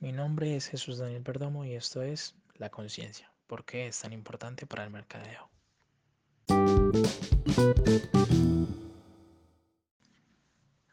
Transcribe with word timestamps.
Mi 0.00 0.12
nombre 0.12 0.56
es 0.56 0.66
Jesús 0.66 0.96
Daniel 0.96 1.22
Perdomo 1.22 1.66
y 1.66 1.74
esto 1.74 2.00
es 2.00 2.34
La 2.54 2.70
Conciencia. 2.70 3.30
¿Por 3.46 3.66
qué 3.66 3.86
es 3.86 4.00
tan 4.00 4.14
importante 4.14 4.64
para 4.64 4.82
el 4.82 4.88
mercadeo? 4.88 5.50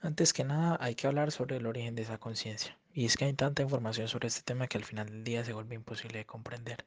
Antes 0.02 0.34
que 0.34 0.44
nada 0.44 0.78
hay 0.82 0.96
que 0.96 1.08
hablar 1.08 1.32
sobre 1.32 1.56
el 1.56 1.68
origen 1.68 1.96
de 1.96 2.02
esa 2.02 2.18
conciencia. 2.18 2.78
Y 2.92 3.06
es 3.06 3.16
que 3.16 3.24
hay 3.24 3.34
tanta 3.34 3.62
información 3.62 4.10
sobre 4.10 4.28
este 4.28 4.42
tema 4.42 4.68
que 4.68 4.78
al 4.78 4.84
final 4.84 5.08
del 5.08 5.24
día 5.24 5.46
se 5.46 5.54
vuelve 5.54 5.76
imposible 5.76 6.18
de 6.18 6.26
comprender. 6.26 6.86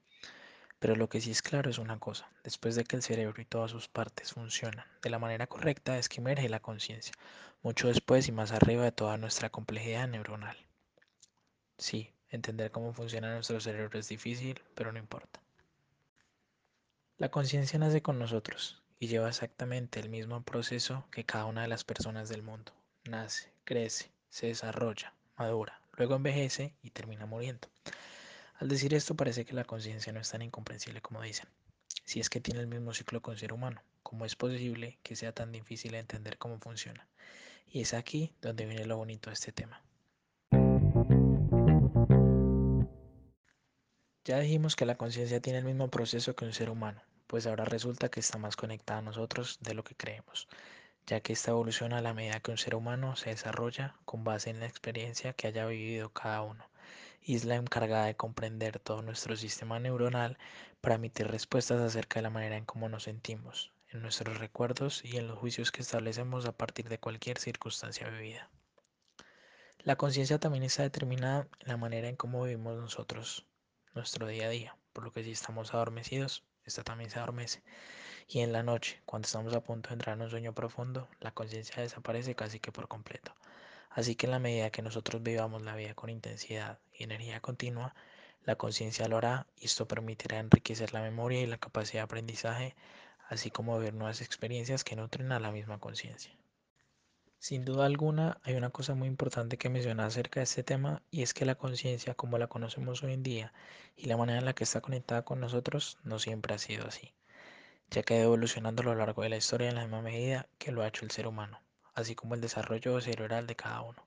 Pero 0.78 0.96
lo 0.96 1.08
que 1.08 1.22
sí 1.22 1.30
es 1.30 1.40
claro 1.40 1.70
es 1.70 1.78
una 1.78 1.98
cosa, 2.00 2.30
después 2.44 2.74
de 2.74 2.84
que 2.84 2.96
el 2.96 3.02
cerebro 3.02 3.40
y 3.40 3.46
todas 3.46 3.70
sus 3.70 3.88
partes 3.88 4.34
funcionan 4.34 4.84
de 5.00 5.08
la 5.08 5.18
manera 5.18 5.46
correcta 5.46 5.96
es 5.96 6.10
que 6.10 6.20
emerge 6.20 6.50
la 6.50 6.60
conciencia, 6.60 7.14
mucho 7.62 7.88
después 7.88 8.28
y 8.28 8.32
más 8.32 8.52
arriba 8.52 8.84
de 8.84 8.92
toda 8.92 9.16
nuestra 9.16 9.48
complejidad 9.48 10.06
neuronal. 10.06 10.58
Sí, 11.80 12.12
entender 12.28 12.70
cómo 12.70 12.92
funciona 12.92 13.32
nuestro 13.32 13.58
cerebro 13.58 13.98
es 13.98 14.06
difícil, 14.06 14.60
pero 14.74 14.92
no 14.92 14.98
importa. 14.98 15.40
La 17.16 17.30
conciencia 17.30 17.78
nace 17.78 18.02
con 18.02 18.18
nosotros 18.18 18.82
y 18.98 19.06
lleva 19.06 19.30
exactamente 19.30 19.98
el 19.98 20.10
mismo 20.10 20.42
proceso 20.42 21.06
que 21.10 21.24
cada 21.24 21.46
una 21.46 21.62
de 21.62 21.68
las 21.68 21.84
personas 21.84 22.28
del 22.28 22.42
mundo. 22.42 22.72
Nace, 23.04 23.50
crece, 23.64 24.12
se 24.28 24.48
desarrolla, 24.48 25.14
madura, 25.38 25.80
luego 25.96 26.16
envejece 26.16 26.74
y 26.82 26.90
termina 26.90 27.24
muriendo. 27.24 27.66
Al 28.58 28.68
decir 28.68 28.92
esto 28.92 29.16
parece 29.16 29.46
que 29.46 29.54
la 29.54 29.64
conciencia 29.64 30.12
no 30.12 30.20
es 30.20 30.30
tan 30.30 30.42
incomprensible 30.42 31.00
como 31.00 31.22
dicen. 31.22 31.48
Si 32.04 32.20
es 32.20 32.28
que 32.28 32.42
tiene 32.42 32.60
el 32.60 32.66
mismo 32.66 32.92
ciclo 32.92 33.22
con 33.22 33.38
ser 33.38 33.54
humano, 33.54 33.82
¿cómo 34.02 34.26
es 34.26 34.36
posible 34.36 34.98
que 35.02 35.16
sea 35.16 35.32
tan 35.32 35.50
difícil 35.50 35.94
entender 35.94 36.36
cómo 36.36 36.58
funciona? 36.58 37.08
Y 37.66 37.80
es 37.80 37.94
aquí 37.94 38.34
donde 38.42 38.66
viene 38.66 38.84
lo 38.84 38.98
bonito 38.98 39.30
de 39.30 39.34
este 39.34 39.50
tema. 39.50 39.82
Ya 44.26 44.38
dijimos 44.38 44.76
que 44.76 44.84
la 44.84 44.96
conciencia 44.96 45.40
tiene 45.40 45.60
el 45.60 45.64
mismo 45.64 45.88
proceso 45.88 46.36
que 46.36 46.44
un 46.44 46.52
ser 46.52 46.68
humano, 46.68 47.02
pues 47.26 47.46
ahora 47.46 47.64
resulta 47.64 48.10
que 48.10 48.20
está 48.20 48.36
más 48.36 48.54
conectada 48.54 48.98
a 48.98 49.02
nosotros 49.02 49.58
de 49.62 49.72
lo 49.72 49.82
que 49.82 49.94
creemos, 49.94 50.46
ya 51.06 51.22
que 51.22 51.32
esta 51.32 51.52
evoluciona 51.52 51.98
a 51.98 52.02
la 52.02 52.12
medida 52.12 52.40
que 52.40 52.50
un 52.50 52.58
ser 52.58 52.74
humano 52.74 53.16
se 53.16 53.30
desarrolla 53.30 53.96
con 54.04 54.22
base 54.22 54.50
en 54.50 54.60
la 54.60 54.66
experiencia 54.66 55.32
que 55.32 55.46
haya 55.46 55.64
vivido 55.64 56.12
cada 56.12 56.42
uno 56.42 56.68
y 57.22 57.34
es 57.34 57.46
la 57.46 57.56
encargada 57.56 58.04
de 58.04 58.14
comprender 58.14 58.78
todo 58.78 59.00
nuestro 59.00 59.36
sistema 59.36 59.78
neuronal 59.78 60.36
para 60.82 60.96
emitir 60.96 61.26
respuestas 61.28 61.80
acerca 61.80 62.18
de 62.18 62.24
la 62.24 62.30
manera 62.30 62.58
en 62.58 62.66
cómo 62.66 62.90
nos 62.90 63.04
sentimos, 63.04 63.72
en 63.88 64.02
nuestros 64.02 64.38
recuerdos 64.38 65.02
y 65.02 65.16
en 65.16 65.28
los 65.28 65.38
juicios 65.38 65.72
que 65.72 65.80
establecemos 65.80 66.44
a 66.44 66.52
partir 66.52 66.90
de 66.90 67.00
cualquier 67.00 67.38
circunstancia 67.38 68.06
vivida. 68.10 68.50
La 69.78 69.96
conciencia 69.96 70.38
también 70.38 70.64
está 70.64 70.82
determinada 70.82 71.48
en 71.60 71.68
la 71.68 71.78
manera 71.78 72.08
en 72.08 72.16
cómo 72.16 72.42
vivimos 72.42 72.76
nosotros 72.76 73.46
nuestro 73.94 74.26
día 74.26 74.46
a 74.46 74.50
día, 74.50 74.76
por 74.92 75.04
lo 75.04 75.12
que 75.12 75.24
si 75.24 75.32
estamos 75.32 75.74
adormecidos, 75.74 76.44
esta 76.64 76.84
también 76.84 77.10
se 77.10 77.18
adormece. 77.18 77.62
Y 78.28 78.40
en 78.40 78.52
la 78.52 78.62
noche, 78.62 79.02
cuando 79.06 79.26
estamos 79.26 79.54
a 79.54 79.62
punto 79.62 79.88
de 79.88 79.94
entrar 79.94 80.16
en 80.16 80.22
un 80.22 80.30
sueño 80.30 80.54
profundo, 80.54 81.08
la 81.20 81.32
conciencia 81.32 81.82
desaparece 81.82 82.34
casi 82.34 82.60
que 82.60 82.72
por 82.72 82.86
completo. 82.86 83.34
Así 83.90 84.14
que 84.14 84.26
en 84.26 84.32
la 84.32 84.38
medida 84.38 84.70
que 84.70 84.82
nosotros 84.82 85.22
vivamos 85.22 85.62
la 85.62 85.74
vida 85.74 85.94
con 85.94 86.10
intensidad 86.10 86.78
y 86.92 87.02
energía 87.02 87.40
continua, 87.40 87.94
la 88.44 88.56
conciencia 88.56 89.08
lo 89.08 89.16
hará 89.18 89.46
y 89.56 89.66
esto 89.66 89.88
permitirá 89.88 90.38
enriquecer 90.38 90.94
la 90.94 91.02
memoria 91.02 91.40
y 91.40 91.46
la 91.46 91.58
capacidad 91.58 92.00
de 92.00 92.04
aprendizaje, 92.04 92.76
así 93.28 93.50
como 93.50 93.78
ver 93.78 93.94
nuevas 93.94 94.20
experiencias 94.20 94.84
que 94.84 94.96
nutren 94.96 95.32
a 95.32 95.40
la 95.40 95.50
misma 95.50 95.78
conciencia. 95.78 96.32
Sin 97.40 97.64
duda 97.64 97.86
alguna, 97.86 98.38
hay 98.44 98.54
una 98.54 98.70
cosa 98.70 98.94
muy 98.94 99.08
importante 99.08 99.58
que 99.58 99.68
mencionar 99.68 100.06
acerca 100.06 100.38
de 100.38 100.44
este 100.44 100.62
tema 100.62 101.02
y 101.10 101.22
es 101.22 101.34
que 101.34 101.44
la 101.44 101.56
conciencia 101.56 102.14
como 102.14 102.38
la 102.38 102.46
conocemos 102.46 103.02
hoy 103.02 103.14
en 103.14 103.24
día 103.24 103.52
y 103.96 104.06
la 104.06 104.16
manera 104.16 104.38
en 104.38 104.44
la 104.44 104.52
que 104.52 104.62
está 104.62 104.80
conectada 104.80 105.24
con 105.24 105.40
nosotros 105.40 105.98
no 106.04 106.20
siempre 106.20 106.54
ha 106.54 106.58
sido 106.58 106.86
así, 106.86 107.12
ya 107.90 108.04
que 108.04 108.14
ha 108.14 108.22
evolucionando 108.22 108.82
a 108.82 108.84
lo 108.84 108.94
largo 108.94 109.22
de 109.22 109.30
la 109.30 109.36
historia 109.38 109.68
en 109.68 109.74
la 109.74 109.82
misma 109.82 110.02
medida 110.02 110.46
que 110.58 110.70
lo 110.70 110.82
ha 110.82 110.86
hecho 110.86 111.04
el 111.04 111.10
ser 111.10 111.26
humano 111.26 111.60
así 111.94 112.14
como 112.14 112.34
el 112.34 112.40
desarrollo 112.40 113.00
cerebral 113.00 113.46
de 113.46 113.56
cada 113.56 113.82
uno, 113.82 114.06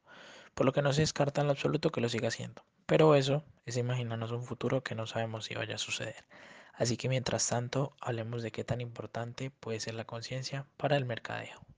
por 0.53 0.65
lo 0.65 0.73
que 0.73 0.81
no 0.81 0.93
se 0.93 1.01
descarta 1.01 1.41
en 1.41 1.47
lo 1.47 1.53
absoluto 1.53 1.91
que 1.91 2.01
lo 2.01 2.09
siga 2.09 2.27
haciendo. 2.27 2.63
Pero 2.85 3.15
eso 3.15 3.43
es 3.65 3.77
imaginarnos 3.77 4.31
un 4.31 4.43
futuro 4.43 4.83
que 4.83 4.95
no 4.95 5.07
sabemos 5.07 5.45
si 5.45 5.55
vaya 5.55 5.75
a 5.75 5.79
suceder. 5.79 6.25
Así 6.73 6.97
que 6.97 7.09
mientras 7.09 7.47
tanto, 7.47 7.95
hablemos 8.01 8.43
de 8.43 8.51
qué 8.51 8.63
tan 8.63 8.81
importante 8.81 9.51
puede 9.51 9.79
ser 9.79 9.95
la 9.95 10.05
conciencia 10.05 10.65
para 10.77 10.97
el 10.97 11.05
mercadeo. 11.05 11.72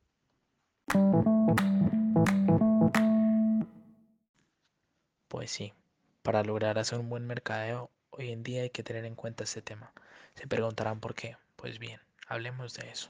Pues 5.28 5.51
sí, 5.51 5.73
para 6.23 6.44
lograr 6.44 6.79
hacer 6.79 6.97
un 6.97 7.09
buen 7.09 7.28
mercadeo, 7.28 7.91
hoy 8.09 8.31
en 8.31 8.41
día 8.41 8.63
hay 8.63 8.72
que 8.72 8.83
tener 8.83 9.05
en 9.05 9.16
cuenta 9.16 9.44
este 9.44 9.61
tema. 9.61 9.94
Se 10.34 10.47
preguntarán 10.47 11.00
por 11.00 11.13
qué. 11.13 11.38
Pues 11.55 11.78
bien, 11.78 12.00
hablemos 12.28 12.73
de 12.73 12.89
eso. 12.89 13.09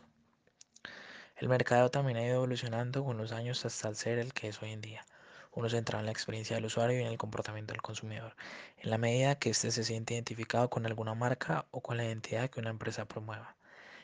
El 1.37 1.47
mercado 1.47 1.89
también 1.89 2.17
ha 2.17 2.25
ido 2.25 2.35
evolucionando 2.35 3.03
con 3.03 3.17
los 3.17 3.31
años 3.31 3.65
hasta 3.65 3.93
ser 3.93 4.19
el 4.19 4.33
que 4.33 4.49
es 4.49 4.61
hoy 4.61 4.71
en 4.71 4.81
día. 4.81 5.05
Uno 5.51 5.69
centrado 5.69 6.01
en 6.01 6.07
la 6.07 6.11
experiencia 6.11 6.55
del 6.55 6.65
usuario 6.65 6.97
y 6.97 7.01
en 7.01 7.07
el 7.07 7.17
comportamiento 7.17 7.73
del 7.73 7.81
consumidor, 7.81 8.35
en 8.79 8.89
la 8.89 8.97
medida 8.97 9.35
que 9.35 9.51
éste 9.51 9.71
se 9.71 9.83
siente 9.83 10.13
identificado 10.13 10.69
con 10.69 10.85
alguna 10.85 11.13
marca 11.13 11.67
o 11.71 11.81
con 11.81 11.97
la 11.97 12.05
identidad 12.05 12.49
que 12.49 12.59
una 12.59 12.69
empresa 12.69 13.05
promueva. 13.05 13.55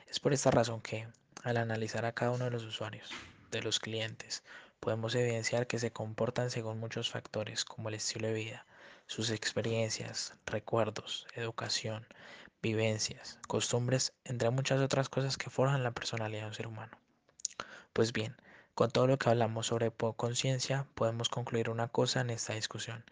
Es 0.08 0.20
por 0.20 0.32
esta 0.34 0.52
razón 0.52 0.82
que, 0.82 1.08
al 1.44 1.58
analizar 1.58 2.06
a 2.06 2.14
cada 2.14 2.32
uno 2.32 2.46
de 2.46 2.52
los 2.52 2.64
usuarios, 2.64 3.10
de 3.52 3.62
los 3.62 3.80
clientes, 3.80 4.44
podemos 4.80 5.14
evidenciar 5.14 5.68
que 5.68 5.78
se 5.78 5.92
comportan 5.92 6.50
según 6.50 6.80
muchos 6.80 7.12
factores 7.12 7.66
como 7.66 7.90
el 7.90 7.96
estilo 7.96 8.28
de 8.28 8.34
vida, 8.34 8.66
sus 9.06 9.30
experiencias, 9.30 10.34
recuerdos, 10.46 11.28
educación, 11.36 12.08
vivencias, 12.62 13.40
costumbres, 13.48 14.14
entre 14.24 14.50
muchas 14.50 14.80
otras 14.80 15.10
cosas 15.10 15.38
que 15.38 15.50
forjan 15.50 15.84
la 15.84 15.92
personalidad 15.92 16.42
de 16.42 16.48
un 16.48 16.54
ser 16.54 16.68
humano. 16.68 16.98
Pues 17.94 18.14
bien, 18.14 18.36
con 18.74 18.90
todo 18.90 19.06
lo 19.06 19.20
que 19.20 19.30
hablamos 19.30 19.68
sobre 19.68 19.92
conciencia, 19.92 20.88
podemos 20.96 21.30
concluir 21.30 21.70
una 21.70 21.90
cosa 21.90 22.22
en 22.22 22.30
esta 22.30 22.54
discusión, 22.54 23.04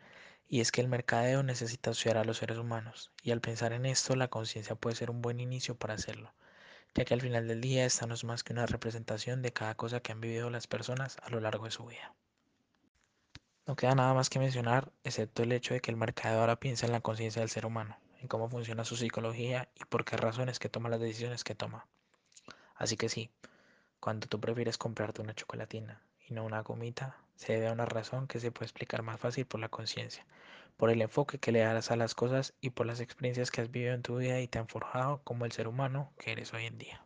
y 0.48 0.62
es 0.62 0.72
que 0.72 0.82
el 0.82 0.88
mercadeo 0.88 1.44
necesita 1.44 1.92
estudiar 1.92 2.18
a 2.18 2.24
los 2.24 2.38
seres 2.38 2.58
humanos, 2.58 3.12
y 3.22 3.32
al 3.32 3.42
pensar 3.42 3.74
en 3.74 3.86
esto, 3.86 4.16
la 4.16 4.30
conciencia 4.30 4.76
puede 4.76 4.96
ser 4.96 5.12
un 5.12 5.22
buen 5.22 5.40
inicio 5.40 5.76
para 5.76 5.96
hacerlo, 5.96 6.34
ya 6.96 7.06
que 7.06 7.14
al 7.14 7.22
final 7.22 7.48
del 7.48 7.62
día 7.62 7.86
esta 7.86 8.06
no 8.06 8.14
es 8.14 8.24
más 8.24 8.44
que 8.44 8.54
una 8.54 8.66
representación 8.66 9.42
de 9.42 9.54
cada 9.54 9.76
cosa 9.76 10.00
que 10.00 10.12
han 10.12 10.22
vivido 10.22 10.50
las 10.50 10.68
personas 10.68 11.18
a 11.22 11.30
lo 11.30 11.40
largo 11.40 11.66
de 11.66 11.72
su 11.72 11.86
vida. 11.86 12.14
No 13.66 13.76
queda 13.76 13.94
nada 13.94 14.14
más 14.14 14.30
que 14.30 14.40
mencionar, 14.40 14.92
excepto 15.04 15.44
el 15.44 15.52
hecho 15.52 15.76
de 15.76 15.80
que 15.80 15.92
el 15.92 15.98
mercadeo 15.98 16.40
ahora 16.40 16.60
piensa 16.60 16.88
en 16.88 16.92
la 16.92 17.02
conciencia 17.02 17.42
del 17.42 17.50
ser 17.50 17.66
humano, 17.66 17.98
en 18.20 18.28
cómo 18.28 18.50
funciona 18.50 18.84
su 18.84 18.96
psicología 18.96 19.70
y 19.76 19.86
por 19.86 20.06
qué 20.06 20.18
razones 20.18 20.58
que 20.58 20.70
toma 20.70 20.90
las 20.90 21.00
decisiones 21.00 21.44
que 21.44 21.56
toma. 21.56 21.86
Así 22.76 22.98
que 22.98 23.10
sí, 23.10 23.30
cuando 24.00 24.28
tú 24.28 24.40
prefieres 24.40 24.78
comprarte 24.78 25.22
una 25.22 25.36
chocolatina 25.36 26.02
y 26.28 26.34
no 26.34 26.46
una 26.46 26.64
gomita, 26.64 27.18
se 27.36 27.54
debe 27.54 27.68
a 27.68 27.74
una 27.74 27.86
razón 27.86 28.28
que 28.28 28.40
se 28.40 28.52
puede 28.52 28.66
explicar 28.66 29.04
más 29.04 29.20
fácil 29.20 29.46
por 29.46 29.60
la 29.60 29.70
conciencia, 29.70 30.26
por 30.79 30.90
el 30.90 31.01
enfoque 31.01 31.40
que 31.40 31.51
le 31.51 31.59
das 31.59 31.91
a 31.91 31.97
las 31.97 32.16
cosas 32.16 32.53
y 32.62 32.69
por 32.69 32.85
las 32.85 33.01
experiencias 33.01 33.51
que 33.51 33.59
has 33.59 33.69
vivido 33.69 33.94
en 33.94 34.01
tu 34.01 34.16
vida 34.16 34.40
y 34.40 34.47
te 34.47 34.59
han 34.59 34.69
forjado 34.69 35.22
como 35.25 35.44
el 35.44 35.51
ser 35.51 35.67
humano 35.67 36.13
que 36.17 36.31
eres 36.31 36.53
hoy 36.53 36.67
en 36.67 36.78
día. 36.78 37.06